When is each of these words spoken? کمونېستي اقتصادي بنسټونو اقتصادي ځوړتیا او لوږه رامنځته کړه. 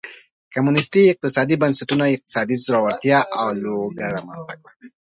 کمونېستي 0.53 1.01
اقتصادي 1.11 1.55
بنسټونو 1.61 2.03
اقتصادي 2.15 2.55
ځوړتیا 2.63 3.19
او 3.41 3.47
لوږه 3.63 4.07
رامنځته 4.15 4.53
کړه. 4.59 4.71